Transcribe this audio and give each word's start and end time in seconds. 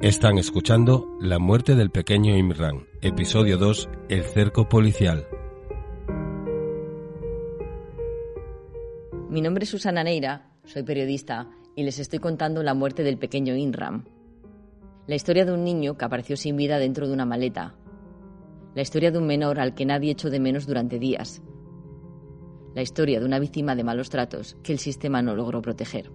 Están 0.00 0.38
escuchando 0.38 1.16
La 1.20 1.38
muerte 1.38 1.74
del 1.74 1.90
pequeño 1.90 2.36
Imran, 2.36 2.86
episodio 3.02 3.58
2, 3.58 3.88
El 4.08 4.22
cerco 4.22 4.68
policial. 4.68 5.26
Mi 9.28 9.40
nombre 9.40 9.64
es 9.64 9.70
Susana 9.70 10.02
Neira, 10.04 10.50
soy 10.64 10.82
periodista 10.82 11.50
y 11.76 11.82
les 11.82 11.98
estoy 11.98 12.20
contando 12.20 12.62
la 12.62 12.74
muerte 12.74 13.02
del 13.02 13.18
pequeño 13.18 13.54
Imran. 13.54 14.08
La 15.06 15.14
historia 15.14 15.44
de 15.44 15.52
un 15.52 15.64
niño 15.64 15.98
que 15.98 16.04
apareció 16.04 16.36
sin 16.36 16.56
vida 16.56 16.78
dentro 16.78 17.06
de 17.06 17.12
una 17.12 17.26
maleta. 17.26 17.74
La 18.78 18.82
historia 18.82 19.10
de 19.10 19.18
un 19.18 19.26
menor 19.26 19.58
al 19.58 19.74
que 19.74 19.84
nadie 19.84 20.12
echó 20.12 20.30
de 20.30 20.38
menos 20.38 20.64
durante 20.64 21.00
días. 21.00 21.42
La 22.76 22.82
historia 22.82 23.18
de 23.18 23.26
una 23.26 23.40
víctima 23.40 23.74
de 23.74 23.82
malos 23.82 24.08
tratos 24.08 24.56
que 24.62 24.70
el 24.70 24.78
sistema 24.78 25.20
no 25.20 25.34
logró 25.34 25.60
proteger. 25.60 26.12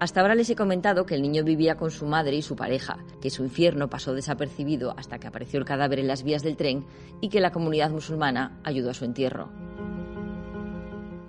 Hasta 0.00 0.20
ahora 0.20 0.34
les 0.34 0.50
he 0.50 0.56
comentado 0.56 1.06
que 1.06 1.14
el 1.14 1.22
niño 1.22 1.44
vivía 1.44 1.76
con 1.76 1.92
su 1.92 2.06
madre 2.06 2.34
y 2.34 2.42
su 2.42 2.56
pareja, 2.56 2.98
que 3.20 3.30
su 3.30 3.44
infierno 3.44 3.88
pasó 3.88 4.14
desapercibido 4.14 4.92
hasta 4.98 5.20
que 5.20 5.28
apareció 5.28 5.60
el 5.60 5.64
cadáver 5.64 6.00
en 6.00 6.08
las 6.08 6.24
vías 6.24 6.42
del 6.42 6.56
tren 6.56 6.84
y 7.20 7.28
que 7.28 7.38
la 7.38 7.52
comunidad 7.52 7.92
musulmana 7.92 8.58
ayudó 8.64 8.90
a 8.90 8.94
su 8.94 9.04
entierro. 9.04 9.73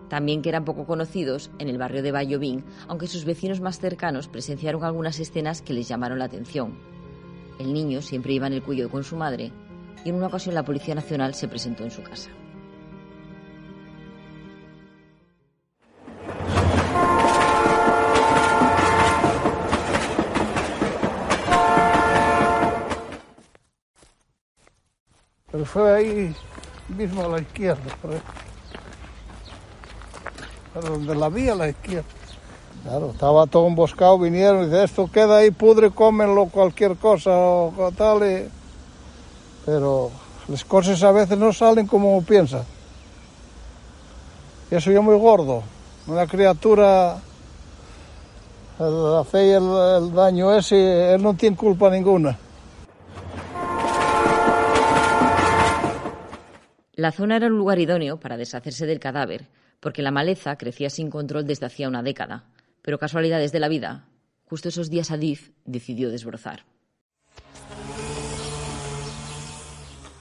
También 0.10 0.42
que 0.42 0.50
eran 0.50 0.66
poco 0.66 0.86
conocidos 0.86 1.52
en 1.60 1.68
el 1.68 1.78
barrio 1.78 2.04
de 2.04 2.12
Bayobín, 2.12 2.64
aunque 2.88 3.08
sus 3.08 3.26
vecinos 3.26 3.62
más 3.62 3.80
cercanos 3.80 4.28
presenciaron 4.28 4.84
algunas 4.84 5.20
escenas 5.20 5.62
que 5.62 5.74
les 5.74 5.88
llamaron 5.88 6.20
la 6.20 6.26
atención. 6.26 6.78
El 7.60 7.74
niño 7.74 8.02
siempre 8.02 8.34
iba 8.34 8.48
en 8.48 8.54
el 8.54 8.64
cuello 8.64 8.90
con 8.90 9.04
su 9.04 9.16
madre 9.16 9.52
y 10.04 10.10
en 10.10 10.16
una 10.16 10.28
ocasión 10.28 10.56
la 10.56 10.64
Policía 10.64 10.96
Nacional 10.96 11.34
se 11.34 11.48
presentó 11.48 11.84
en 11.84 11.92
su 11.92 12.04
casa. 12.04 12.30
Pero 25.52 25.66
fue 25.66 25.96
ahí 25.96 26.36
mismo 26.90 27.24
a 27.24 27.30
la 27.30 27.40
izquierda, 27.40 27.82
donde 30.82 31.16
la 31.16 31.30
vi 31.30 31.50
a 31.50 31.56
la 31.56 31.70
izquierda. 31.70 32.08
Claro, 32.84 33.12
estaba 33.12 33.48
todo 33.48 33.68
emboscado, 33.68 34.20
vinieron 34.20 34.64
y 34.64 34.66
dice, 34.66 34.84
esto 34.84 35.10
queda 35.12 35.38
ahí, 35.38 35.52
pudre, 35.52 35.90
cómenlo, 35.92 36.46
cualquier 36.48 36.96
cosa 36.98 37.32
o 37.32 37.92
tal. 37.98 38.50
Pero 39.66 40.12
las 40.48 40.64
cosas 40.64 41.02
a 41.04 41.12
veces 41.12 41.38
no 41.38 41.52
salen 41.52 41.88
como 41.88 42.22
piensa. 42.24 42.64
Y 44.70 44.76
eso 44.76 44.92
yo 44.92 45.02
muy 45.02 45.18
gordo. 45.18 45.64
Una 46.08 46.28
criatura, 46.28 47.18
la 48.78 49.24
fe 49.24 49.48
y 49.48 49.52
el, 49.52 49.64
el 49.64 50.14
daño 50.14 50.54
ese, 50.54 51.16
él 51.16 51.24
no 51.24 51.34
tiene 51.34 51.56
culpa 51.56 51.90
ninguna. 51.90 52.38
La 56.94 57.12
zona 57.12 57.38
era 57.38 57.48
un 57.48 57.58
lugar 57.58 57.80
idóneo 57.80 58.18
para 58.18 58.38
deshacerse 58.38 58.86
del 58.86 59.00
cadáver, 59.00 59.48
porque 59.80 60.02
la 60.02 60.12
maleza 60.12 60.58
crecía 60.58 60.90
sin 60.90 61.10
control 61.10 61.46
desde 61.46 61.66
hacía 61.66 61.88
una 61.88 62.04
década. 62.04 62.46
Pero 62.82 63.00
casualidades 63.00 63.52
de 63.52 63.60
la 63.60 63.68
vida, 63.68 64.06
justo 64.46 64.70
esos 64.70 64.90
días 64.90 65.12
Adif 65.12 65.52
decidió 65.66 66.10
desbrozar. 66.10 66.66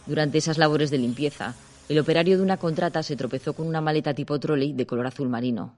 Durante 0.07 0.39
esas 0.39 0.59
labores 0.59 0.91
de 0.91 0.99
limpieza, 0.99 1.55
el 1.89 1.99
operario 1.99 2.37
de 2.37 2.43
una 2.43 2.57
contrata 2.57 3.03
se 3.03 3.17
tropezó 3.17 3.55
con 3.55 3.67
una 3.67 3.81
maleta 3.81 4.15
tipo 4.15 4.39
trolley 4.39 4.73
de 4.73 4.87
color 4.87 5.07
azul 5.07 5.29
marino. 5.29 5.77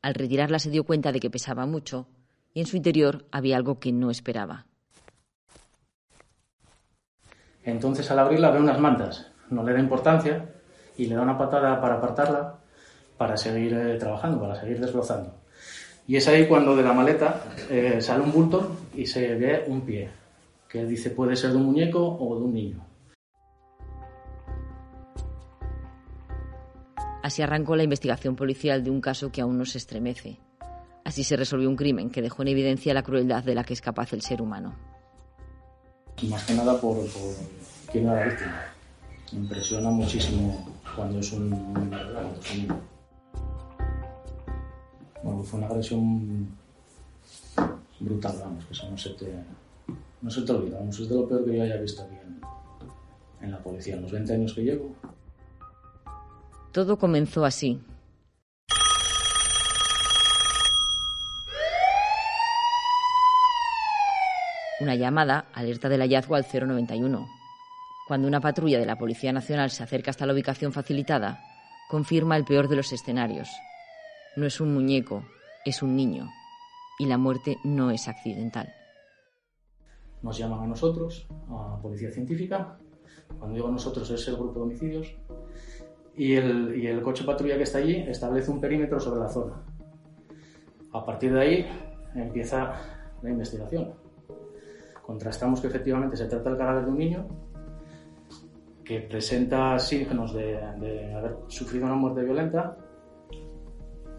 Al 0.00 0.14
retirarla 0.14 0.58
se 0.58 0.70
dio 0.70 0.84
cuenta 0.84 1.12
de 1.12 1.20
que 1.20 1.30
pesaba 1.30 1.66
mucho 1.66 2.06
y 2.54 2.60
en 2.60 2.66
su 2.66 2.76
interior 2.76 3.26
había 3.30 3.56
algo 3.56 3.78
que 3.78 3.92
no 3.92 4.10
esperaba. 4.10 4.66
Entonces 7.64 8.10
al 8.10 8.18
abrirla 8.18 8.50
ve 8.50 8.60
unas 8.60 8.80
mantas 8.80 9.30
no 9.50 9.62
le 9.62 9.72
da 9.72 9.80
importancia 9.80 10.48
y 10.96 11.06
le 11.06 11.14
da 11.14 11.22
una 11.22 11.38
patada 11.38 11.80
para 11.80 11.96
apartarla 11.96 12.58
para 13.22 13.36
seguir 13.36 13.72
eh, 13.72 13.96
trabajando, 13.98 14.40
para 14.40 14.60
seguir 14.60 14.80
desbrozando. 14.80 15.32
Y 16.08 16.16
es 16.16 16.26
ahí 16.26 16.48
cuando 16.48 16.74
de 16.74 16.82
la 16.82 16.92
maleta 16.92 17.44
eh, 17.70 17.98
sale 18.00 18.24
un 18.24 18.32
bulto 18.32 18.78
y 18.96 19.06
se 19.06 19.36
ve 19.36 19.62
un 19.68 19.82
pie, 19.82 20.08
que 20.68 20.84
dice 20.84 21.10
puede 21.10 21.36
ser 21.36 21.50
de 21.50 21.56
un 21.58 21.66
muñeco 21.66 22.04
o 22.04 22.36
de 22.36 22.42
un 22.42 22.52
niño. 22.52 22.84
Así 27.22 27.42
arrancó 27.42 27.76
la 27.76 27.84
investigación 27.84 28.34
policial 28.34 28.82
de 28.82 28.90
un 28.90 29.00
caso 29.00 29.30
que 29.30 29.40
aún 29.40 29.56
no 29.56 29.64
se 29.64 29.78
estremece. 29.78 30.40
Así 31.04 31.22
se 31.22 31.36
resolvió 31.36 31.68
un 31.68 31.76
crimen 31.76 32.10
que 32.10 32.22
dejó 32.22 32.42
en 32.42 32.48
evidencia 32.48 32.92
la 32.92 33.04
crueldad 33.04 33.44
de 33.44 33.54
la 33.54 33.62
que 33.62 33.74
es 33.74 33.80
capaz 33.80 34.12
el 34.14 34.22
ser 34.22 34.42
humano. 34.42 34.74
Más 36.28 36.44
que 36.44 36.54
nada 36.54 36.72
por, 36.80 36.96
por 36.96 37.34
quién 37.92 38.08
era 38.08 38.16
la 38.16 38.24
víctima 38.24 38.72
impresiona 39.32 39.90
muchísimo 39.90 40.66
cuando 40.94 41.18
es 41.18 41.32
un, 41.32 41.50
niño. 41.50 42.80
Fue 45.44 45.58
una 45.58 45.68
agresión 45.68 46.48
brutal, 48.00 48.36
vamos, 48.40 48.64
que 48.64 48.72
eso 48.72 48.90
no 48.90 48.96
se 48.96 49.10
te, 49.10 49.32
no 50.20 50.30
se 50.30 50.42
te 50.42 50.52
olvida, 50.52 50.78
vamos, 50.78 50.98
es 50.98 51.08
de 51.08 51.14
lo 51.14 51.28
peor 51.28 51.44
que 51.44 51.56
yo 51.56 51.62
haya 51.62 51.76
visto 51.76 52.02
aquí 52.02 52.14
en, 52.14 52.40
en 53.44 53.50
la 53.50 53.58
policía, 53.58 53.96
en 53.96 54.02
los 54.02 54.12
20 54.12 54.32
años 54.34 54.54
que 54.54 54.62
llevo. 54.62 54.94
Todo 56.72 56.98
comenzó 56.98 57.44
así. 57.44 57.80
Una 64.80 64.94
llamada 64.96 65.46
alerta 65.52 65.88
del 65.88 66.00
hallazgo 66.00 66.34
al 66.34 66.44
091 66.44 67.42
cuando 68.06 68.28
una 68.28 68.40
patrulla 68.40 68.78
de 68.78 68.84
la 68.84 68.96
Policía 68.96 69.32
Nacional 69.32 69.70
se 69.70 69.82
acerca 69.82 70.10
hasta 70.10 70.26
la 70.26 70.32
ubicación 70.32 70.72
facilitada, 70.72 71.42
confirma 71.88 72.36
el 72.36 72.44
peor 72.44 72.68
de 72.68 72.76
los 72.76 72.92
escenarios. 72.92 73.48
No 74.34 74.46
es 74.46 74.60
un 74.60 74.72
muñeco, 74.72 75.24
es 75.64 75.82
un 75.82 75.94
niño. 75.94 76.30
Y 76.98 77.06
la 77.06 77.18
muerte 77.18 77.58
no 77.64 77.90
es 77.90 78.08
accidental. 78.08 78.72
Nos 80.22 80.38
llaman 80.38 80.60
a 80.60 80.66
nosotros, 80.66 81.26
a 81.50 81.78
Policía 81.82 82.10
Científica. 82.10 82.78
Cuando 83.38 83.56
digo 83.56 83.68
nosotros 83.70 84.10
es 84.10 84.26
el 84.28 84.36
grupo 84.36 84.60
de 84.60 84.60
homicidios. 84.60 85.14
Y 86.14 86.34
el, 86.34 87.02
coche 87.02 87.24
patrulla 87.24 87.56
que 87.56 87.64
está 87.64 87.78
allí 87.78 87.96
establece 87.96 88.50
un 88.50 88.60
perímetro 88.60 89.00
sobre 89.00 89.20
la 89.20 89.28
zona. 89.28 89.62
A 90.92 91.04
partir 91.04 91.32
de 91.32 91.40
ahí 91.40 91.66
empieza 92.14 92.74
la 93.22 93.30
investigación. 93.30 93.92
Contrastamos 95.04 95.60
que 95.60 95.66
efectivamente 95.66 96.16
se 96.16 96.26
trata 96.26 96.50
del 96.50 96.58
cadáver 96.58 96.84
de 96.84 96.90
un 96.90 96.98
niño 96.98 97.28
que 98.84 99.00
presenta 99.00 99.78
signos 99.78 100.32
de, 100.32 100.56
haber 100.62 101.36
sufrido 101.48 101.86
una 101.86 101.96
muerte 101.96 102.22
violenta 102.22 102.76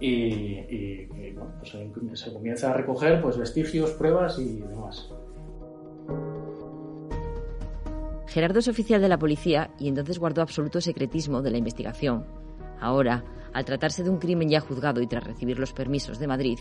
y, 0.06 1.06
bueno, 1.34 1.54
pues 1.60 2.20
se 2.20 2.34
comienza 2.34 2.72
a 2.72 2.74
recoger 2.74 3.22
pues, 3.22 3.38
vestigios, 3.38 3.92
pruebas 3.92 4.38
y 4.38 4.60
demás. 4.60 5.10
Gerardo 8.28 8.60
es 8.60 8.68
oficial 8.68 9.00
de 9.02 9.08
la 9.08 9.18
policía 9.18 9.70
y 9.80 9.88
entonces 9.88 10.20
guardó 10.20 10.42
absoluto 10.42 10.82
secretismo 10.82 11.42
de 11.42 11.52
la 11.52 11.58
investigación. 11.58 12.26
Ahora, 12.82 13.24
al 13.54 13.64
tratarse 13.64 14.04
de 14.04 14.10
un 14.10 14.18
crimen 14.18 14.50
ya 14.50 14.60
juzgado 14.60 15.02
y 15.02 15.08
tras 15.08 15.24
recibir 15.24 15.58
los 15.58 15.72
permisos 15.72 16.20
de 16.20 16.28
Madrid, 16.28 16.60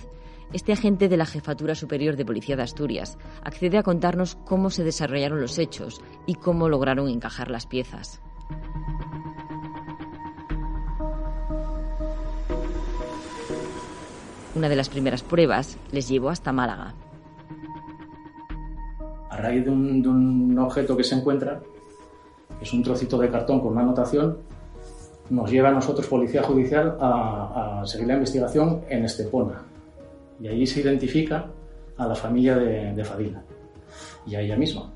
este 0.53 0.73
agente 0.73 1.09
de 1.09 1.17
la 1.17 1.27
Jefatura 1.27 1.75
Superior 1.75 2.15
de 2.15 2.27
Policía 2.27 2.55
de 2.55 2.63
Asturias 2.63 3.19
accede 3.43 3.79
a 3.79 3.83
contarnos 3.83 4.37
cómo 4.37 4.71
se 4.71 4.85
desarrollaron 4.85 5.41
los 5.41 5.59
hechos 5.59 6.01
y 6.27 6.35
cómo 6.35 6.69
lograron 6.69 7.09
encajar 7.09 7.51
las 7.51 7.67
piezas. 7.67 8.23
Una 14.55 14.69
de 14.69 14.77
las 14.77 14.89
primeras 14.89 15.23
pruebas 15.23 15.79
les 15.93 16.09
llevó 16.09 16.29
hasta 16.29 16.53
Málaga. 16.53 16.95
A 19.31 19.37
raíz 19.37 19.65
de 19.65 19.71
un, 19.71 20.59
objeto 20.59 20.97
que 20.97 21.05
se 21.05 21.15
encuentra, 21.15 21.61
es 22.61 22.73
un 22.73 22.83
trocito 22.83 23.19
de 23.19 23.31
cartón 23.31 23.61
con 23.61 23.73
una 23.73 23.81
anotación, 23.81 24.39
nos 25.31 25.51
lleva 25.51 25.71
a 25.71 25.73
nosotros, 25.73 26.07
Policía 26.07 26.43
Judicial, 26.43 26.99
a 27.01 27.83
seguir 27.87 28.09
la 28.09 28.15
investigación 28.15 28.83
en 28.89 29.05
Estepona, 29.05 29.63
y 30.41 30.49
allí 30.49 30.67
se 30.67 30.81
identifica 30.81 31.47
a 31.97 32.07
la 32.07 32.15
familia 32.15 32.57
de, 32.57 33.05
Fadila 33.05 33.43
y 34.27 34.35
a 34.35 34.41
ella 34.41 34.57
misma. 34.57 34.91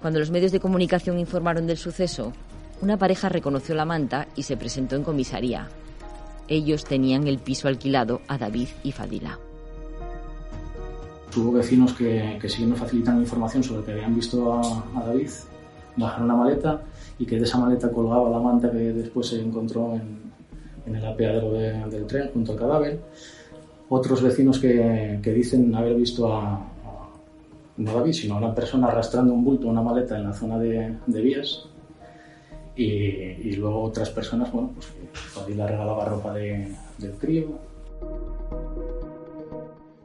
Cuando 0.00 0.18
los 0.18 0.30
medios 0.30 0.52
de 0.52 0.60
comunicación 0.60 1.18
informaron 1.18 1.66
del 1.66 1.78
suceso, 1.78 2.32
una 2.82 2.98
pareja 2.98 3.28
reconoció 3.28 3.74
la 3.74 3.86
manta 3.86 4.28
y 4.36 4.42
se 4.42 4.56
presentó 4.56 4.96
en 4.96 5.04
comisaría. 5.04 5.68
Ellos 6.48 6.84
tenían 6.84 7.26
el 7.26 7.38
piso 7.38 7.68
alquilado 7.68 8.20
a 8.28 8.36
David 8.36 8.68
y 8.82 8.92
Fadila. 8.92 9.38
Hubo 11.36 11.52
vecinos 11.52 11.94
que, 11.94 12.38
que 12.40 12.48
sí 12.48 12.64
me 12.64 12.76
facilitan 12.76 13.20
información 13.20 13.64
sobre 13.64 13.84
que 13.84 13.92
habían 13.92 14.14
visto 14.14 14.52
a, 14.52 14.60
a, 14.60 15.06
David 15.06 15.30
bajar 15.96 16.22
una 16.22 16.36
maleta 16.36 16.82
y 17.18 17.26
que 17.26 17.36
de 17.36 17.44
esa 17.44 17.58
maleta 17.58 17.90
colgaba 17.90 18.30
la 18.30 18.38
manta 18.38 18.70
que 18.70 18.78
después 18.78 19.28
se 19.28 19.40
encontró 19.40 19.94
en, 19.94 20.24
en 20.86 20.96
el 20.96 21.04
apeadero 21.04 21.52
de, 21.52 21.72
del 21.86 22.06
tren 22.06 22.30
junto 22.32 22.52
al 22.52 22.58
cadáver. 22.58 23.00
Otros 23.88 24.22
vecinos 24.22 24.58
que, 24.60 25.18
que 25.22 25.32
dicen 25.32 25.74
haber 25.74 25.94
visto 25.96 26.32
a, 26.32 26.52
a, 26.54 27.08
no 27.78 27.94
David, 27.94 28.12
sino 28.12 28.34
a 28.34 28.38
una 28.38 28.54
persona 28.54 28.88
arrastrando 28.88 29.32
un 29.32 29.44
bulto, 29.44 29.66
una 29.66 29.82
maleta 29.82 30.16
en 30.16 30.24
la 30.24 30.32
zona 30.32 30.58
de, 30.58 30.96
de 31.06 31.20
vías. 31.20 31.66
Y, 32.76 32.84
y, 32.84 33.56
luego 33.56 33.82
otras 33.82 34.10
personas, 34.10 34.50
bueno, 34.52 34.72
pues 34.74 34.88
que 34.88 35.40
David 35.40 35.54
le 35.54 35.66
regalaba 35.68 36.04
ropa 36.06 36.34
de, 36.34 36.74
del 36.98 37.12
crío. 37.12 37.58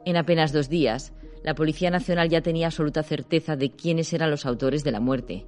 En 0.04 0.16
apenas 0.16 0.52
dos 0.52 0.68
días, 0.68 1.12
la 1.42 1.54
Policía 1.54 1.90
Nacional 1.90 2.28
ya 2.28 2.42
tenía 2.42 2.66
absoluta 2.66 3.02
certeza 3.02 3.56
de 3.56 3.70
quiénes 3.70 4.12
eran 4.12 4.30
los 4.30 4.46
autores 4.46 4.84
de 4.84 4.92
la 4.92 5.00
muerte. 5.00 5.46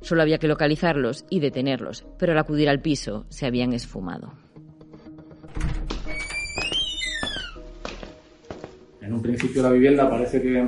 Solo 0.00 0.22
había 0.22 0.38
que 0.38 0.48
localizarlos 0.48 1.24
y 1.30 1.40
detenerlos, 1.40 2.04
pero 2.18 2.32
al 2.32 2.38
acudir 2.38 2.68
al 2.68 2.80
piso 2.80 3.24
se 3.28 3.46
habían 3.46 3.72
esfumado. 3.72 4.32
En 9.00 9.12
un 9.12 9.22
principio 9.22 9.62
la 9.62 9.70
vivienda 9.70 10.08
parece 10.08 10.40
que 10.42 10.66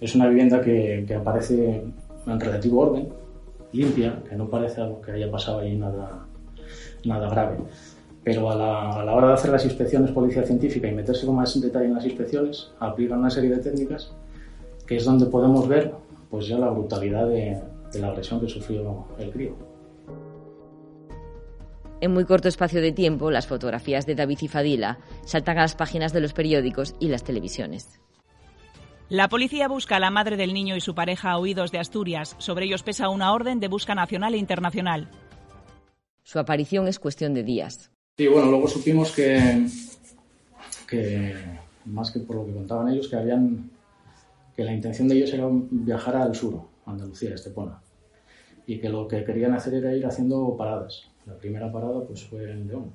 es 0.00 0.14
una 0.14 0.28
vivienda 0.28 0.60
que, 0.60 1.04
que 1.06 1.14
aparece 1.14 1.82
en 2.26 2.40
relativo 2.40 2.80
orden, 2.80 3.08
limpia, 3.72 4.22
que 4.28 4.36
no 4.36 4.48
parece 4.48 4.80
algo 4.80 5.00
que 5.00 5.12
haya 5.12 5.30
pasado 5.30 5.60
ahí 5.60 5.76
nada, 5.76 6.26
nada 7.04 7.28
grave 7.28 7.58
pero 8.28 8.50
a 8.50 8.54
la, 8.54 9.14
hora 9.14 9.28
de 9.28 9.32
hacer 9.32 9.50
las 9.50 9.64
inspecciones 9.64 10.10
policía 10.10 10.42
científica 10.42 10.86
y 10.86 10.92
meterse 10.92 11.24
con 11.24 11.36
más 11.36 11.58
detalle 11.58 11.86
en 11.86 11.94
las 11.94 12.04
inspecciones, 12.04 12.70
aplican 12.78 13.20
una 13.20 13.30
serie 13.30 13.48
de 13.48 13.56
técnicas 13.56 14.12
que 14.86 14.96
es 14.96 15.04
donde 15.06 15.24
podemos 15.24 15.66
ver 15.66 15.94
pues 16.28 16.46
ya 16.46 16.58
la 16.58 16.68
brutalidad 16.68 17.26
de, 17.26 17.58
de 17.90 17.98
la 17.98 18.08
agresión 18.08 18.38
que 18.38 18.46
sufrió 18.46 19.06
el 19.18 19.30
crío. 19.30 19.54
En 22.02 22.12
muy 22.12 22.26
corto 22.26 22.48
espacio 22.48 22.82
de 22.82 22.92
tiempo, 22.92 23.30
las 23.30 23.46
fotografías 23.46 24.04
de 24.04 24.14
David 24.14 24.38
y 24.42 24.48
Fadila 24.48 24.98
saltan 25.24 25.56
a 25.56 25.62
las 25.62 25.74
páginas 25.74 26.12
de 26.12 26.20
los 26.20 26.34
periódicos 26.34 26.96
y 27.00 27.08
las 27.08 27.24
televisiones. 27.24 27.98
La 29.10 29.30
policía 29.30 29.68
busca 29.68 29.96
a 29.96 30.00
la 30.00 30.10
madre 30.10 30.36
del 30.36 30.52
niño 30.52 30.76
y 30.76 30.82
su 30.82 30.94
pareja 30.94 31.38
huidos 31.38 31.72
de 31.72 31.78
Asturias. 31.78 32.36
Sobre 32.36 32.66
ellos 32.66 32.82
pesa 32.82 33.08
una 33.08 33.32
orden 33.32 33.58
de 33.58 33.68
busca 33.68 33.94
nacional 33.94 34.34
e 34.34 34.36
internacional. 34.36 35.08
Su 36.22 36.38
aparición 36.38 36.86
es 36.88 36.98
cuestión 36.98 37.32
de 37.32 37.42
días. 37.42 37.90
Sí, 38.18 38.26
bueno, 38.26 38.50
luego 38.50 38.68
supimos 38.68 39.12
que, 39.12 39.66
que, 40.86 41.34
más 41.86 42.10
que 42.10 42.20
por 42.20 42.36
lo 42.36 42.44
que 42.44 42.52
contaban 42.52 42.88
ellos, 42.88 43.08
que 43.08 43.16
habían 43.16 43.70
que 44.54 44.62
la 44.62 44.74
intención 44.74 45.08
de 45.08 45.16
ellos 45.16 45.32
era 45.32 45.48
viajar 45.50 46.16
al 46.16 46.34
sur, 46.34 46.60
a 46.84 46.90
Andalucía, 46.90 47.30
a 47.30 47.34
Estepona, 47.36 47.80
y 48.66 48.78
que 48.78 48.90
lo 48.90 49.08
que 49.08 49.24
querían 49.24 49.54
hacer 49.54 49.72
era 49.72 49.94
ir 49.96 50.04
haciendo 50.04 50.54
paradas. 50.54 51.04
La 51.24 51.34
primera 51.38 51.72
parada 51.72 52.04
pues 52.04 52.24
fue 52.24 52.50
en 52.50 52.68
León. 52.68 52.92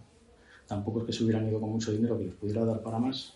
Tampoco 0.68 1.00
es 1.00 1.06
que 1.06 1.13
se 1.13 1.24
hubieran 1.24 1.48
ido 1.48 1.60
con 1.60 1.71
mucho 1.71 1.92
dinero 1.92 2.19
que 2.19 2.25
les 2.25 2.36
pudiera 2.36 2.63
dar 2.65 2.83
para 2.83 3.00
más. 3.00 3.36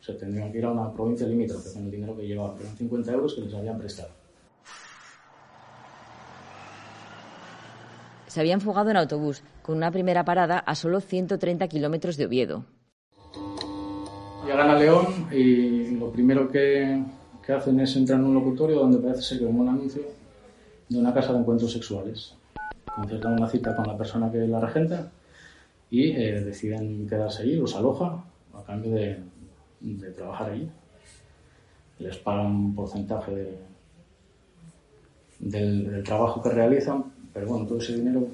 Se 0.00 0.14
tendrían 0.14 0.50
que 0.50 0.58
ir 0.58 0.64
a 0.64 0.72
una 0.72 0.92
provincia 0.92 1.26
limítrofe 1.26 1.72
con 1.72 1.84
el 1.84 1.90
dinero 1.90 2.16
que 2.16 2.26
llevaban, 2.26 2.58
eran 2.60 2.76
50 2.76 3.12
euros 3.12 3.34
que 3.34 3.42
les 3.42 3.54
habían 3.54 3.78
prestado. 3.78 4.20
se 8.30 8.38
habían 8.38 8.60
fugado 8.60 8.90
en 8.90 8.96
autobús, 8.96 9.42
con 9.60 9.76
una 9.76 9.90
primera 9.90 10.24
parada 10.24 10.60
a 10.60 10.76
solo 10.76 11.00
130 11.00 11.66
kilómetros 11.66 12.16
de 12.16 12.26
Oviedo. 12.26 12.64
Llegan 14.46 14.70
a 14.70 14.78
León 14.78 15.26
y 15.32 15.96
lo 15.96 16.12
primero 16.12 16.48
que, 16.48 17.02
que, 17.44 17.52
hacen 17.52 17.80
es 17.80 17.96
entrar 17.96 18.20
en 18.20 18.26
un 18.26 18.34
locutorio 18.34 18.78
donde 18.78 18.98
parece 18.98 19.22
ser 19.22 19.40
que 19.40 19.46
un 19.46 19.68
anuncio 19.68 20.02
de 20.88 20.96
una 20.96 21.12
casa 21.12 21.32
de 21.32 21.40
encuentros 21.40 21.72
sexuales. 21.72 22.36
Concertan 22.94 23.32
una 23.32 23.48
cita 23.48 23.74
con 23.74 23.88
la 23.88 23.98
persona 23.98 24.30
que 24.30 24.38
la 24.38 24.60
regenta 24.60 25.10
y 25.90 26.12
eh, 26.12 26.40
deciden 26.40 27.08
quedarse 27.08 27.42
allí, 27.42 27.56
los 27.56 27.74
aloja 27.74 28.24
a 28.54 28.62
cambio 28.62 28.92
de, 28.92 29.18
de 29.80 30.10
trabajar 30.12 30.50
allí. 30.50 30.70
Les 31.98 32.16
pagan 32.18 32.46
un 32.46 32.74
porcentaje 32.74 33.34
de, 33.34 33.58
del, 35.38 35.90
del 35.90 36.02
trabajo 36.04 36.42
que 36.42 36.50
realizan 36.50 37.04
pero 37.32 37.46
bueno, 37.46 37.66
todo 37.66 37.78
ese 37.78 37.94
dinero 37.94 38.26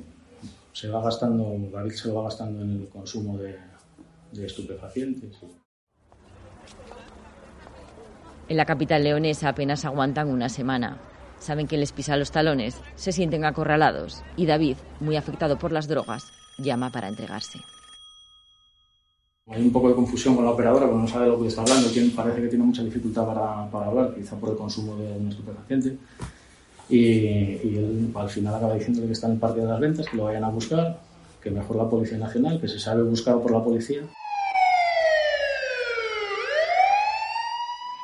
se 0.72 0.88
va 0.88 1.02
gastando, 1.02 1.56
David 1.72 1.92
se 1.92 2.08
lo 2.08 2.16
va 2.16 2.24
gastando 2.24 2.62
en 2.62 2.82
el 2.82 2.88
consumo 2.88 3.38
de, 3.38 3.56
de 4.32 4.46
estupefacientes. 4.46 5.38
En 8.48 8.56
la 8.56 8.64
capital 8.64 9.04
leonesa 9.04 9.48
apenas 9.48 9.84
aguantan 9.84 10.28
una 10.28 10.48
semana. 10.48 10.98
Saben 11.38 11.66
que 11.66 11.76
les 11.76 11.92
pisa 11.92 12.16
los 12.16 12.30
talones, 12.30 12.80
se 12.94 13.12
sienten 13.12 13.44
acorralados 13.44 14.22
y 14.36 14.46
David, 14.46 14.76
muy 15.00 15.16
afectado 15.16 15.58
por 15.58 15.72
las 15.72 15.88
drogas, 15.88 16.32
llama 16.58 16.90
para 16.90 17.08
entregarse. 17.08 17.58
Hay 19.48 19.62
un 19.62 19.70
poco 19.70 19.88
de 19.88 19.94
confusión 19.94 20.34
con 20.34 20.44
la 20.44 20.50
operadora, 20.50 20.86
porque 20.86 21.02
no 21.02 21.06
sabe 21.06 21.28
lo 21.28 21.40
que 21.40 21.46
está 21.46 21.62
hablando, 21.62 21.88
parece 22.16 22.42
que 22.42 22.48
tiene 22.48 22.64
mucha 22.64 22.82
dificultad 22.82 23.24
para, 23.26 23.70
para 23.70 23.86
hablar, 23.86 24.12
quizá 24.12 24.34
por 24.34 24.50
el 24.50 24.56
consumo 24.56 24.96
de 24.96 25.12
un 25.12 25.28
estupefaciente. 25.28 25.96
Y, 26.88 26.96
y, 26.98 27.76
él 27.76 28.12
al 28.14 28.28
final 28.28 28.56
acaba 28.56 28.74
diciéndole 28.74 29.06
que 29.06 29.12
está 29.12 29.28
en 29.28 29.34
el 29.34 29.38
Parque 29.38 29.60
de 29.60 29.66
las 29.68 29.78
Ventas, 29.78 30.06
que 30.08 30.16
lo 30.16 30.24
vayan 30.24 30.42
a 30.42 30.48
buscar, 30.48 30.98
que 31.40 31.52
mejor 31.52 31.76
la 31.76 31.88
Policía 31.88 32.18
Nacional, 32.18 32.60
que 32.60 32.66
se 32.66 32.80
sabe 32.80 33.04
buscado 33.04 33.40
por 33.40 33.52
la 33.52 33.62
policía. 33.62 34.02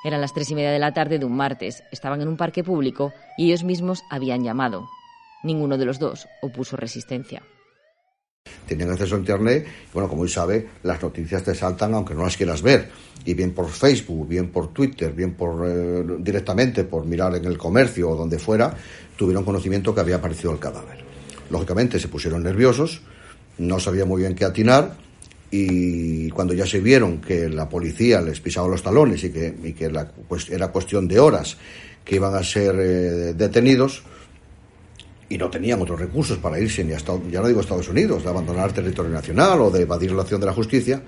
Eran 0.04 0.20
las 0.20 0.34
tres 0.34 0.48
y 0.50 0.54
media 0.54 0.70
de 0.70 0.78
la 0.78 0.94
tarde 0.94 1.18
de 1.18 1.24
un 1.24 1.36
martes, 1.36 1.82
estaban 1.90 2.20
en 2.22 2.28
un 2.28 2.36
parque 2.36 2.62
público 2.62 3.12
y 3.36 3.46
ellos 3.46 3.64
mismos 3.64 4.04
habían 4.10 4.44
llamado. 4.44 4.88
Ninguno 5.42 5.76
de 5.76 5.86
los 5.86 5.98
dos 5.98 6.28
opuso 6.40 6.76
resistencia. 6.76 7.42
Tienen 8.66 8.90
acceso 8.90 9.16
a 9.16 9.18
Internet, 9.18 9.66
y 9.66 9.92
bueno, 9.92 10.08
como 10.08 10.24
él 10.24 10.30
sabe, 10.30 10.66
las 10.82 11.02
noticias 11.02 11.42
te 11.42 11.54
saltan 11.54 11.92
aunque 11.92 12.14
no 12.14 12.22
las 12.22 12.38
quieras 12.38 12.62
ver. 12.62 12.88
Y 13.24 13.34
bien 13.34 13.52
por 13.52 13.68
Facebook, 13.68 14.26
bien 14.26 14.48
por 14.48 14.72
Twitter, 14.72 15.12
bien 15.12 15.34
por 15.34 15.68
eh, 15.68 16.02
directamente 16.20 16.84
por 16.84 17.04
mirar 17.04 17.36
en 17.36 17.44
el 17.44 17.58
comercio 17.58 18.08
o 18.08 18.16
donde 18.16 18.38
fuera, 18.38 18.74
tuvieron 19.14 19.44
conocimiento 19.44 19.94
que 19.94 20.00
había 20.00 20.16
aparecido 20.16 20.52
el 20.52 20.58
cadáver. 20.58 21.04
Lógicamente 21.50 22.00
se 22.00 22.08
pusieron 22.08 22.42
nerviosos, 22.42 23.02
no 23.58 23.78
sabían 23.78 24.08
muy 24.08 24.22
bien 24.22 24.34
qué 24.34 24.46
atinar, 24.46 24.96
y 25.50 26.30
cuando 26.30 26.54
ya 26.54 26.64
se 26.64 26.80
vieron 26.80 27.20
que 27.20 27.50
la 27.50 27.68
policía 27.68 28.22
les 28.22 28.40
pisaba 28.40 28.68
los 28.68 28.82
talones 28.82 29.22
y 29.22 29.30
que, 29.30 29.54
y 29.62 29.74
que 29.74 29.90
la, 29.90 30.10
era 30.50 30.68
cuestión 30.68 31.06
de 31.06 31.20
horas 31.20 31.58
que 32.02 32.16
iban 32.16 32.34
a 32.34 32.42
ser 32.42 32.74
eh, 32.78 33.34
detenidos, 33.34 34.02
y 35.32 35.38
no 35.38 35.48
tenían 35.48 35.80
otros 35.80 35.98
recursos 35.98 36.36
para 36.36 36.60
irse 36.60 36.84
ni 36.84 36.92
hasta, 36.92 37.14
ya 37.30 37.40
no 37.40 37.48
digo 37.48 37.62
Estados 37.62 37.88
Unidos, 37.88 38.22
de 38.22 38.28
abandonar 38.28 38.68
el 38.68 38.74
territorio 38.74 39.10
nacional 39.10 39.62
o 39.62 39.70
de 39.70 39.82
evadir 39.82 40.12
la 40.12 40.22
acción 40.22 40.40
de 40.40 40.46
la 40.46 40.52
justicia, 40.52 41.02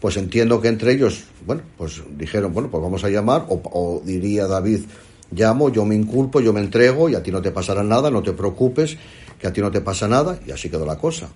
pues 0.00 0.16
entiendo 0.16 0.60
que 0.60 0.68
entre 0.68 0.92
ellos, 0.92 1.24
bueno, 1.44 1.62
pues 1.76 2.00
dijeron, 2.16 2.54
bueno, 2.54 2.70
pues 2.70 2.80
vamos 2.80 3.02
a 3.02 3.08
llamar, 3.08 3.44
o, 3.48 3.60
o, 3.64 4.00
diría 4.04 4.46
David, 4.46 4.84
llamo, 5.32 5.72
yo 5.72 5.84
me 5.84 5.96
inculpo, 5.96 6.40
yo 6.40 6.52
me 6.52 6.60
entrego 6.60 7.08
y 7.08 7.16
a 7.16 7.24
ti 7.24 7.32
no 7.32 7.42
te 7.42 7.50
pasará 7.50 7.82
nada, 7.82 8.08
no 8.08 8.22
te 8.22 8.32
preocupes, 8.34 8.96
que 9.40 9.48
a 9.48 9.52
ti 9.52 9.60
no 9.60 9.72
te 9.72 9.80
pasa 9.80 10.06
nada, 10.06 10.38
y 10.46 10.52
así 10.52 10.70
quedó 10.70 10.86
la 10.86 10.98
cosa. 10.98 11.28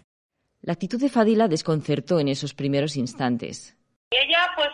La 0.63 0.75
actitud 0.75 1.01
de 1.01 1.09
Fadila 1.09 1.49
desconcertó 1.49 2.21
en 2.21 2.29
esos 2.29 2.55
primeros 2.55 2.95
instantes. 2.95 3.77
Ella, 4.13 4.47
pues 4.55 4.69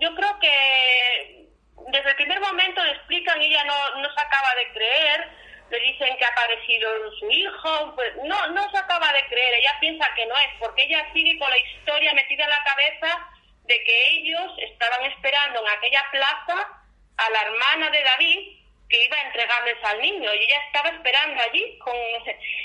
yo 0.00 0.08
creo 0.14 0.30
que 0.40 1.50
desde 1.92 2.08
el 2.08 2.16
primer 2.16 2.40
momento 2.40 2.82
le 2.82 2.92
explican, 2.92 3.38
ella 3.38 3.64
no, 3.66 4.00
no 4.00 4.08
se 4.08 4.20
acaba 4.22 4.48
de 4.56 4.72
creer, 4.72 5.41
le 5.72 5.80
dicen 5.80 6.16
que 6.18 6.24
ha 6.24 6.28
aparecido 6.28 6.90
su 7.18 7.30
hijo, 7.30 7.94
pues 7.94 8.14
no, 8.24 8.46
no 8.48 8.70
se 8.70 8.78
acaba 8.78 9.12
de 9.12 9.26
creer, 9.26 9.54
ella 9.54 9.76
piensa 9.80 10.06
que 10.14 10.26
no 10.26 10.36
es, 10.36 10.48
porque 10.58 10.82
ella 10.82 11.06
sigue 11.14 11.38
con 11.38 11.50
la 11.50 11.58
historia 11.58 12.12
metida 12.12 12.44
en 12.44 12.50
la 12.50 12.64
cabeza 12.64 13.28
de 13.64 13.82
que 13.82 14.08
ellos 14.16 14.52
estaban 14.58 15.04
esperando 15.10 15.60
en 15.60 15.72
aquella 15.72 16.04
plaza 16.10 16.82
a 17.16 17.30
la 17.30 17.42
hermana 17.42 17.90
de 17.90 18.02
David 18.02 18.62
que 18.88 19.04
iba 19.04 19.16
a 19.16 19.26
entregarles 19.26 19.76
al 19.84 20.00
niño 20.02 20.34
y 20.34 20.44
ella 20.44 20.60
estaba 20.66 20.90
esperando 20.90 21.42
allí 21.42 21.78
con 21.78 21.94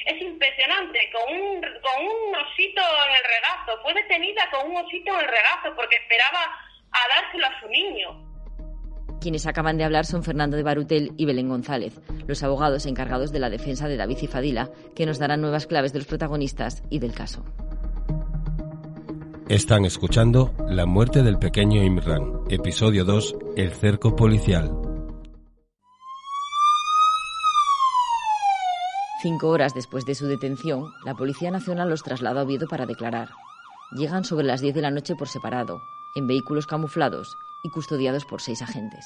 es 0.05 0.21
impresionante 0.21 1.09
con 1.11 1.33
un 1.33 1.61
con 1.61 2.05
un 2.05 2.35
osito 2.35 2.81
en 2.81 3.15
el 3.15 3.23
regazo 3.23 3.81
fue 3.81 3.93
detenida 3.93 4.49
con 4.49 4.69
un 4.71 4.85
osito 4.85 5.13
en 5.13 5.19
el 5.21 5.27
regazo 5.27 5.73
porque 5.75 5.95
esperaba 5.95 6.59
a 6.91 7.07
dárselo 7.15 7.47
a 7.47 7.59
su 7.61 7.69
niño 7.69 8.26
quienes 9.27 9.45
acaban 9.45 9.77
de 9.77 9.83
hablar 9.83 10.05
son 10.05 10.23
Fernando 10.23 10.55
de 10.55 10.63
Barutel 10.63 11.11
y 11.17 11.25
Belén 11.25 11.49
González, 11.49 11.99
los 12.27 12.43
abogados 12.43 12.85
encargados 12.85 13.33
de 13.33 13.39
la 13.39 13.49
defensa 13.49 13.89
de 13.89 13.97
David 13.97 14.19
y 14.21 14.27
Fadila, 14.27 14.71
que 14.95 15.05
nos 15.05 15.19
darán 15.19 15.41
nuevas 15.41 15.67
claves 15.67 15.91
de 15.91 15.99
los 15.99 16.07
protagonistas 16.07 16.81
y 16.89 16.99
del 16.99 17.11
caso. 17.11 17.43
Están 19.49 19.83
escuchando 19.83 20.53
La 20.69 20.85
muerte 20.85 21.23
del 21.23 21.39
pequeño 21.39 21.83
Imran, 21.83 22.39
episodio 22.49 23.03
2, 23.03 23.35
El 23.57 23.71
cerco 23.71 24.15
policial. 24.15 24.71
Cinco 29.21 29.49
horas 29.49 29.73
después 29.73 30.05
de 30.05 30.15
su 30.15 30.27
detención, 30.27 30.85
la 31.03 31.15
Policía 31.15 31.51
Nacional 31.51 31.89
los 31.89 32.01
traslada 32.01 32.39
a 32.39 32.43
Oviedo 32.45 32.65
para 32.69 32.85
declarar. 32.85 33.27
Llegan 33.91 34.23
sobre 34.23 34.45
las 34.45 34.61
10 34.61 34.73
de 34.75 34.81
la 34.83 34.91
noche 34.91 35.15
por 35.17 35.27
separado. 35.27 35.81
En 36.17 36.27
vehículos 36.27 36.65
camuflados 36.65 37.37
y 37.63 37.69
custodiados 37.69 38.25
por 38.25 38.41
seis 38.41 38.61
agentes. 38.61 39.05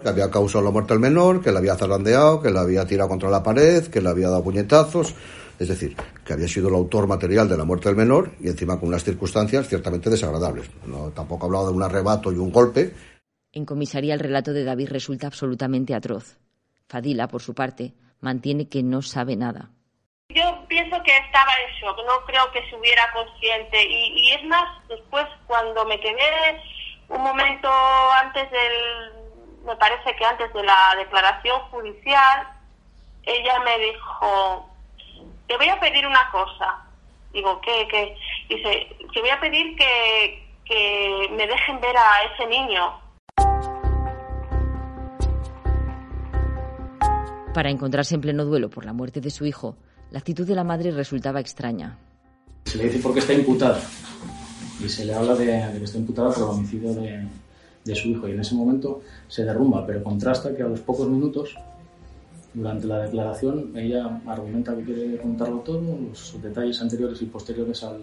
Que 0.00 0.08
había 0.08 0.30
causado 0.30 0.64
la 0.64 0.70
muerte 0.70 0.92
al 0.92 1.00
menor, 1.00 1.42
que 1.42 1.50
la 1.50 1.58
había 1.58 1.74
zarandeado, 1.74 2.40
que 2.40 2.50
la 2.50 2.60
había 2.60 2.86
tirado 2.86 3.08
contra 3.08 3.30
la 3.30 3.42
pared, 3.42 3.86
que 3.86 4.00
le 4.00 4.08
había 4.08 4.28
dado 4.28 4.44
puñetazos. 4.44 5.14
Es 5.58 5.68
decir, 5.68 5.96
que 6.24 6.34
había 6.34 6.46
sido 6.46 6.68
el 6.68 6.74
autor 6.74 7.06
material 7.06 7.48
de 7.48 7.56
la 7.56 7.64
muerte 7.64 7.88
del 7.88 7.96
menor 7.96 8.30
y 8.40 8.48
encima 8.48 8.78
con 8.78 8.90
unas 8.90 9.04
circunstancias 9.04 9.66
ciertamente 9.66 10.10
desagradables. 10.10 10.70
No, 10.86 11.10
tampoco 11.10 11.44
ha 11.44 11.46
hablado 11.46 11.68
de 11.68 11.72
un 11.72 11.82
arrebato 11.82 12.30
y 12.30 12.36
un 12.36 12.52
golpe. 12.52 12.92
En 13.52 13.64
comisaría 13.64 14.12
el 14.12 14.20
relato 14.20 14.52
de 14.52 14.64
David 14.64 14.90
resulta 14.90 15.26
absolutamente 15.26 15.94
atroz. 15.94 16.36
Fadila, 16.86 17.26
por 17.26 17.40
su 17.40 17.54
parte, 17.54 17.94
mantiene 18.20 18.68
que 18.68 18.82
no 18.82 19.00
sabe 19.00 19.34
nada. 19.34 19.70
No 22.04 22.24
creo 22.24 22.50
que 22.52 22.68
se 22.68 22.76
hubiera 22.76 23.10
consciente. 23.12 23.84
Y, 23.84 24.12
y 24.16 24.32
es 24.32 24.44
más, 24.44 24.66
después 24.88 25.26
cuando 25.46 25.84
me 25.84 25.98
quedé 26.00 26.62
un 27.08 27.22
momento 27.22 27.70
antes 28.20 28.50
del, 28.50 29.12
me 29.64 29.76
parece 29.76 30.14
que 30.16 30.24
antes 30.24 30.52
de 30.52 30.62
la 30.62 30.94
declaración 30.96 31.60
judicial, 31.70 32.48
ella 33.24 33.60
me 33.60 33.78
dijo, 33.78 34.68
te 35.46 35.56
voy 35.56 35.68
a 35.68 35.80
pedir 35.80 36.06
una 36.06 36.30
cosa. 36.30 36.84
Digo, 37.32 37.60
¿qué? 37.60 37.86
qué? 37.90 38.16
Dice, 38.48 38.96
te 39.12 39.20
voy 39.20 39.30
a 39.30 39.40
pedir 39.40 39.76
que, 39.76 40.48
que 40.64 41.28
me 41.32 41.46
dejen 41.46 41.80
ver 41.80 41.96
a 41.96 42.22
ese 42.22 42.46
niño. 42.46 43.00
Para 47.52 47.70
encontrarse 47.70 48.14
en 48.14 48.20
pleno 48.20 48.44
duelo 48.44 48.68
por 48.70 48.84
la 48.84 48.92
muerte 48.92 49.20
de 49.20 49.30
su 49.30 49.46
hijo, 49.46 49.76
la 50.16 50.20
actitud 50.20 50.46
de 50.46 50.54
la 50.54 50.64
madre 50.64 50.92
resultaba 50.92 51.40
extraña. 51.40 51.94
Se 52.64 52.78
le 52.78 52.84
dice 52.84 53.00
por 53.00 53.12
qué 53.12 53.18
está 53.18 53.34
imputada 53.34 53.78
y 54.82 54.88
se 54.88 55.04
le 55.04 55.12
habla 55.12 55.34
de, 55.34 55.44
de 55.44 55.78
que 55.78 55.84
está 55.84 55.98
imputada 55.98 56.30
por 56.30 56.38
el 56.44 56.48
homicidio 56.56 56.94
de, 56.94 57.28
de 57.84 57.94
su 57.94 58.08
hijo 58.08 58.26
y 58.26 58.32
en 58.32 58.40
ese 58.40 58.54
momento 58.54 59.02
se 59.28 59.44
derrumba, 59.44 59.86
pero 59.86 60.02
contrasta 60.02 60.56
que 60.56 60.62
a 60.62 60.68
los 60.68 60.80
pocos 60.80 61.06
minutos, 61.06 61.54
durante 62.54 62.86
la 62.86 63.00
declaración, 63.00 63.76
ella 63.76 64.22
argumenta 64.26 64.74
que 64.74 64.84
quiere 64.84 65.18
contarlo 65.18 65.58
todo, 65.58 65.82
los 66.08 66.42
detalles 66.42 66.80
anteriores 66.80 67.20
y 67.20 67.26
posteriores 67.26 67.84
al, 67.84 67.98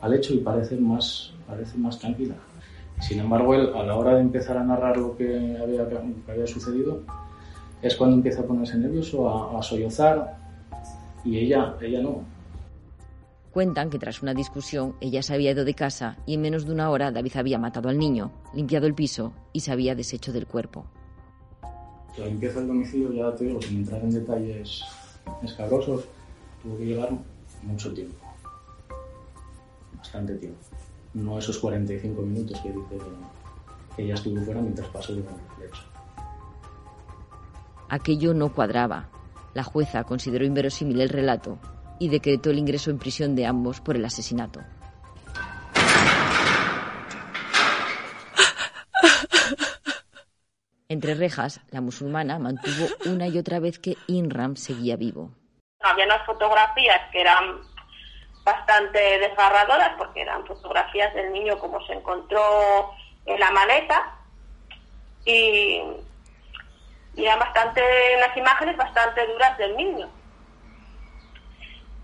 al 0.00 0.14
hecho 0.14 0.34
y 0.34 0.38
parece 0.38 0.74
más, 0.74 1.32
parece 1.46 1.78
más 1.78 1.96
tranquila. 1.96 2.34
Sin 3.00 3.20
embargo, 3.20 3.54
él, 3.54 3.70
a 3.72 3.84
la 3.84 3.94
hora 3.94 4.16
de 4.16 4.20
empezar 4.20 4.56
a 4.56 4.64
narrar 4.64 4.96
lo 4.96 5.16
que 5.16 5.58
había, 5.62 5.88
que 5.88 6.32
había 6.32 6.46
sucedido, 6.48 7.02
es 7.80 7.94
cuando 7.94 8.16
empieza 8.16 8.40
a 8.40 8.44
ponerse 8.44 8.76
nervioso, 8.76 9.28
a, 9.28 9.60
a 9.60 9.62
sollozar, 9.62 10.42
y 11.24 11.38
ella, 11.38 11.76
ella 11.80 12.02
no. 12.02 12.22
Cuentan 13.50 13.88
que 13.88 13.98
tras 13.98 14.20
una 14.20 14.34
discusión 14.34 14.96
ella 15.00 15.22
se 15.22 15.32
había 15.32 15.52
ido 15.52 15.64
de 15.64 15.74
casa 15.74 16.16
y 16.26 16.34
en 16.34 16.42
menos 16.42 16.66
de 16.66 16.72
una 16.72 16.90
hora 16.90 17.12
David 17.12 17.36
había 17.36 17.58
matado 17.58 17.88
al 17.88 17.98
niño, 17.98 18.32
limpiado 18.52 18.86
el 18.86 18.94
piso 18.94 19.32
y 19.52 19.60
se 19.60 19.70
había 19.70 19.94
deshecho 19.94 20.32
del 20.32 20.46
cuerpo. 20.46 20.86
La 22.18 22.26
limpieza 22.26 22.58
del 22.58 22.68
domicilio, 22.68 23.12
ya 23.12 23.34
te 23.34 23.44
digo, 23.44 23.62
sin 23.62 23.78
entrar 23.78 24.02
en 24.02 24.10
detalles 24.10 24.82
escabrosos, 25.42 26.04
tuvo 26.62 26.78
que 26.78 26.86
llevar 26.86 27.10
mucho 27.62 27.92
tiempo. 27.94 28.16
Bastante 29.96 30.34
tiempo. 30.34 30.58
No 31.14 31.38
esos 31.38 31.58
45 31.58 32.22
minutos 32.22 32.60
que 32.60 32.70
dice 32.70 32.98
que 33.96 34.02
ella 34.02 34.14
estuvo 34.14 34.42
fuera 34.42 34.60
mientras 34.60 34.88
pasó 34.88 35.12
el 35.12 35.20
hecho. 35.20 35.82
Aquello 37.88 38.34
no 38.34 38.52
cuadraba. 38.52 39.08
La 39.54 39.62
jueza 39.62 40.02
consideró 40.04 40.44
inverosímil 40.44 41.00
el 41.00 41.08
relato 41.08 41.58
y 42.00 42.08
decretó 42.08 42.50
el 42.50 42.58
ingreso 42.58 42.90
en 42.90 42.98
prisión 42.98 43.36
de 43.36 43.46
ambos 43.46 43.80
por 43.80 43.94
el 43.96 44.04
asesinato. 44.04 44.60
Entre 50.88 51.14
rejas, 51.14 51.60
la 51.70 51.80
musulmana 51.80 52.38
mantuvo 52.38 52.86
una 53.06 53.26
y 53.28 53.38
otra 53.38 53.58
vez 53.58 53.78
que 53.78 53.96
Inram 54.06 54.56
seguía 54.56 54.96
vivo. 54.96 55.30
Había 55.80 56.04
unas 56.04 56.26
fotografías 56.26 57.00
que 57.10 57.20
eran 57.20 57.60
bastante 58.44 58.98
desgarradoras 59.18 59.92
porque 59.96 60.22
eran 60.22 60.46
fotografías 60.46 61.14
del 61.14 61.32
niño 61.32 61.58
como 61.58 61.84
se 61.86 61.94
encontró 61.94 62.90
en 63.24 63.40
la 63.40 63.50
maleta 63.50 64.18
y, 65.24 65.80
y 67.16 67.24
eran 67.24 67.38
bastante 67.38 67.82
unas 68.16 68.36
imágenes 68.36 68.76
bastante 68.76 69.26
duras 69.26 69.56
del 69.58 69.76
niño 69.76 70.10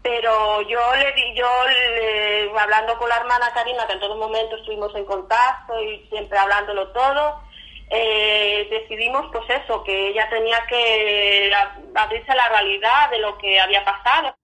pero 0.03 0.63
yo 0.63 0.79
le 0.97 1.13
di, 1.13 1.37
yo 1.37 1.47
le, 1.67 2.59
hablando 2.59 2.97
con 2.99 3.09
la 3.09 3.17
hermana 3.17 3.51
Karina, 3.53 3.87
que 3.87 3.95
en 3.95 4.01
todo 4.01 4.17
momento 4.17 4.57
estuvimos 4.57 4.95
en 4.95 5.05
contacto 5.05 5.79
y 5.83 6.07
siempre 6.09 6.39
hablándolo 6.39 6.89
todo, 6.89 7.43
eh, 7.91 8.67
decidimos 8.71 9.27
pues 9.31 9.45
eso, 9.63 9.83
que 9.85 10.09
ella 10.09 10.29
tenía 10.31 10.59
que 10.69 11.51
abrirse 11.95 12.33
a 12.33 12.37
la 12.37 12.49
realidad 12.49 13.11
de 13.11 13.19
lo 13.19 13.37
que 13.37 13.61
había 13.61 13.85
pasado. 13.85 14.35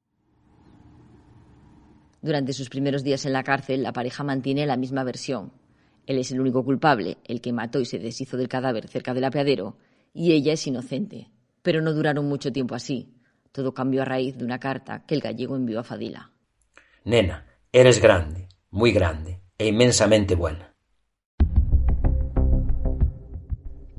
Durante 2.21 2.53
sus 2.53 2.69
primeros 2.69 3.05
días 3.05 3.25
en 3.25 3.33
la 3.33 3.45
cárcel, 3.45 3.83
la 3.83 3.93
pareja 3.93 4.25
mantiene 4.25 4.67
la 4.67 4.77
misma 4.77 5.05
versión. 5.05 5.53
Él 6.07 6.19
es 6.19 6.31
el 6.33 6.41
único 6.41 6.65
culpable, 6.65 7.19
el 7.25 7.41
que 7.41 7.53
mató 7.53 7.81
y 7.81 7.87
se 7.87 7.99
deshizo 7.99 8.37
del 8.37 8.49
cadáver 8.49 8.89
cerca 8.89 9.15
del 9.15 9.25
apeadero, 9.25 9.77
y 10.17 10.33
ella 10.33 10.55
es 10.55 10.67
inocente. 10.67 11.31
Pero 11.63 11.83
no 11.83 11.93
duraron 11.93 12.27
mucho 12.27 12.51
tiempo 12.51 12.75
así. 12.75 13.13
Todo 13.53 13.75
cambió 13.75 14.03
a 14.03 14.07
raíz 14.07 14.39
de 14.39 14.45
una 14.45 14.59
carta 14.59 15.05
que 15.07 15.15
el 15.15 15.21
gallego 15.21 15.57
envió 15.57 15.81
a 15.81 15.85
Fadila. 15.85 16.33
Nena, 17.05 17.47
eres 17.71 18.01
grande, 18.01 18.49
muy 18.71 18.93
grande 18.93 19.43
e 19.59 19.69
inmensamente 19.69 20.35
buena. 20.35 20.75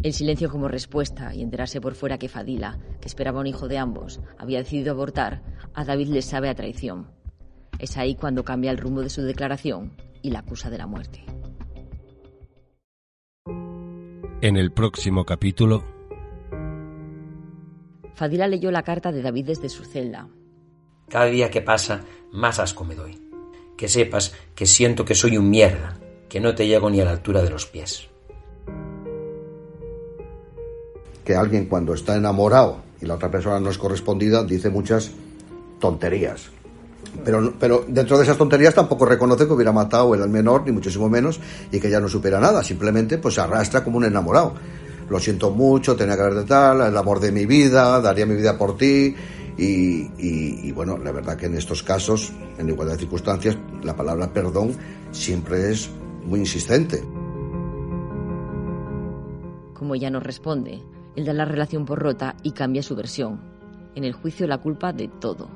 El 0.01 0.13
silencio 0.13 0.49
como 0.49 0.67
respuesta 0.67 1.33
y 1.33 1.41
enterarse 1.41 1.81
por 1.81 1.93
fuera 1.95 2.17
que 2.17 2.29
Fadila, 2.29 2.79
que 3.01 3.07
esperaba 3.07 3.41
un 3.41 3.47
hijo 3.47 3.67
de 3.67 3.77
ambos, 3.77 4.19
había 4.37 4.59
decidido 4.59 4.91
abortar, 4.91 5.43
a 5.73 5.85
David 5.85 6.07
le 6.09 6.21
sabe 6.21 6.49
a 6.49 6.55
traición. 6.55 7.11
Es 7.79 7.97
ahí 7.97 8.15
cuando 8.15 8.43
cambia 8.43 8.71
el 8.71 8.77
rumbo 8.77 9.01
de 9.01 9.09
su 9.09 9.21
declaración 9.21 9.97
y 10.21 10.31
la 10.31 10.39
acusa 10.39 10.69
de 10.69 10.77
la 10.77 10.87
muerte. 10.87 11.25
En 14.41 14.55
el 14.55 14.71
próximo 14.71 15.25
capítulo, 15.25 15.96
Fadila 18.17 18.47
leyó 18.47 18.71
la 18.71 18.81
carta 18.81 19.11
de 19.11 19.21
David 19.21 19.45
desde 19.45 19.69
su 19.69 19.85
celda. 19.85 20.27
Cada 21.07 21.25
día 21.25 21.51
que 21.51 21.61
pasa, 21.61 22.01
más 22.31 22.57
asco 22.57 22.83
me 22.83 22.95
doy. 22.95 23.21
Que 23.77 23.87
sepas 23.87 24.33
que 24.55 24.65
siento 24.65 25.05
que 25.05 25.13
soy 25.13 25.37
un 25.37 25.51
mierda, 25.51 25.99
que 26.27 26.39
no 26.39 26.55
te 26.55 26.65
llego 26.65 26.89
ni 26.89 26.99
a 26.99 27.05
la 27.05 27.11
altura 27.11 27.43
de 27.43 27.51
los 27.51 27.67
pies. 27.67 28.07
Que 31.23 31.35
alguien 31.35 31.65
cuando 31.65 31.93
está 31.93 32.15
enamorado 32.15 32.81
y 32.99 33.05
la 33.05 33.13
otra 33.13 33.29
persona 33.29 33.59
no 33.59 33.69
es 33.69 33.77
correspondida 33.77 34.43
dice 34.43 34.71
muchas 34.71 35.11
tonterías. 35.79 36.49
Pero, 37.23 37.53
pero 37.59 37.85
dentro 37.87 38.17
de 38.17 38.23
esas 38.23 38.37
tonterías 38.37 38.73
tampoco 38.73 39.05
reconoce 39.05 39.45
que 39.45 39.53
hubiera 39.53 39.71
matado 39.71 40.15
el 40.15 40.27
menor, 40.27 40.63
ni 40.65 40.71
muchísimo 40.71 41.07
menos, 41.07 41.39
y 41.71 41.79
que 41.79 41.91
ya 41.91 41.99
no 41.99 42.09
supera 42.09 42.39
nada. 42.39 42.63
Simplemente 42.63 43.19
pues 43.19 43.35
se 43.35 43.41
arrastra 43.41 43.83
como 43.83 43.97
un 43.97 44.05
enamorado. 44.05 44.55
Lo 45.09 45.19
siento 45.19 45.51
mucho, 45.51 45.95
tenía 45.95 46.15
que 46.15 46.21
haber 46.21 46.35
de 46.35 46.43
tal, 46.43 46.81
el 46.81 46.97
amor 46.97 47.19
de 47.19 47.31
mi 47.31 47.45
vida, 47.45 48.01
daría 48.01 48.25
mi 48.25 48.35
vida 48.35 48.57
por 48.57 48.77
ti. 48.77 49.15
Y, 49.57 50.01
y, 50.17 50.67
y, 50.67 50.71
bueno, 50.71 50.97
la 50.97 51.11
verdad 51.11 51.35
que 51.35 51.47
en 51.47 51.55
estos 51.55 51.81
casos, 51.81 52.31
en 52.59 52.69
igualdad 52.69 52.93
de 52.93 52.99
circunstancias, 52.99 53.57
la 53.83 53.95
palabra 53.95 54.31
perdón 54.31 54.75
siempre 55.11 55.71
es 55.71 55.89
muy 56.25 56.41
insistente. 56.41 57.03
Como 59.73 59.95
ella 59.95 60.09
no 60.09 60.19
responde, 60.19 60.83
él 61.15 61.25
da 61.25 61.33
la 61.33 61.45
relación 61.45 61.85
por 61.85 61.99
rota 61.99 62.35
y 62.43 62.51
cambia 62.51 62.83
su 62.83 62.95
versión. 62.95 63.41
En 63.95 64.03
el 64.03 64.13
juicio 64.13 64.45
la 64.45 64.59
culpa 64.59 64.93
de 64.93 65.07
todo. 65.07 65.49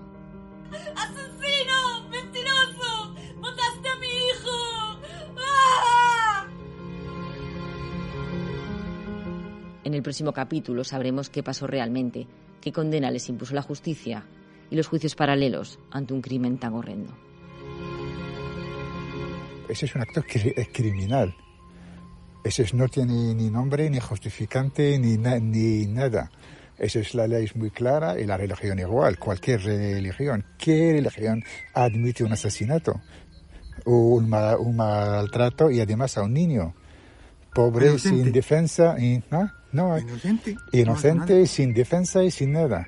En 9.84 9.94
el 9.94 10.04
próximo 10.04 10.32
capítulo 10.32 10.84
sabremos 10.84 11.30
qué 11.30 11.42
pasó 11.44 11.68
realmente, 11.68 12.28
qué 12.62 12.72
condena 12.72 13.10
les 13.12 13.28
impuso 13.30 13.56
la 13.56 13.62
justicia 13.62 14.24
y 14.70 14.76
los 14.76 14.88
juicios 14.88 15.16
paralelos 15.16 15.80
ante 15.92 16.14
un 16.14 16.22
crimen 16.22 16.58
tan 16.58 16.74
horrendo. 16.74 17.14
Ese 19.70 19.86
es 19.86 19.96
un 19.96 20.02
acto 20.02 20.24
es 20.28 20.68
criminal. 20.70 21.36
Ese 22.44 22.64
es- 22.64 22.74
no 22.74 22.88
tiene 22.88 23.34
ni 23.34 23.50
nombre, 23.50 23.90
ni 23.90 24.00
justificante, 24.00 24.98
ni, 25.00 25.18
na- 25.18 25.40
ni 25.40 25.86
nada. 25.88 26.30
Esa 26.78 27.00
es 27.00 27.14
la 27.14 27.28
ley 27.28 27.46
es 27.46 27.56
muy 27.56 27.70
clara 27.70 28.20
y 28.20 28.26
la 28.26 28.38
religión 28.38 28.80
igual. 28.80 29.18
Cualquier 29.20 29.62
religión. 29.64 30.44
¿Qué 30.58 30.92
religión 30.94 31.44
admite 31.74 32.24
un 32.24 32.34
asesinato? 32.34 33.00
O 33.86 34.16
un, 34.16 34.34
un 34.34 34.76
maltrato 34.76 35.70
y 35.70 35.80
además 35.80 36.18
a 36.18 36.24
un 36.24 36.34
niño? 36.34 36.74
Pobre, 37.54 37.98
sin 38.00 38.32
defensa. 38.32 38.96
Y, 39.00 39.22
¿no? 39.30 39.52
No, 39.72 39.98
Inocente. 39.98 40.58
inocente, 40.72 41.48
sin 41.48 41.74
defensa 41.74 42.24
y 42.24 42.32
sin 42.32 42.52
nada. 42.52 42.88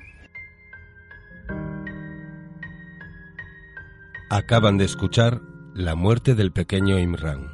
acaban 4.36 4.78
de 4.78 4.84
escuchar 4.84 5.42
La 5.74 5.94
muerte 5.94 6.34
del 6.34 6.50
pequeño 6.50 6.98
Imran. 6.98 7.52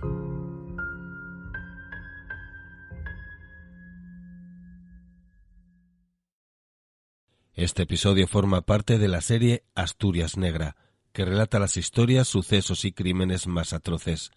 Este 7.53 7.83
episodio 7.83 8.27
forma 8.27 8.63
parte 8.63 8.97
de 8.97 9.09
la 9.09 9.21
serie 9.21 9.65
Asturias 9.75 10.39
Negra, 10.39 10.77
que 11.13 11.27
relata 11.27 11.59
las 11.59 11.77
historias, 11.77 12.29
sucesos 12.29 12.87
y 12.87 12.93
crímenes 12.93 13.47
más 13.47 13.75
atroces. 13.75 14.31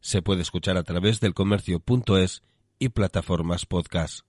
Se 0.00 0.20
puede 0.20 0.42
escuchar 0.42 0.76
a 0.76 0.82
través 0.82 1.20
del 1.20 1.32
comercio.es 1.32 2.42
y 2.78 2.90
plataformas 2.90 3.66
podcast. 3.66 4.25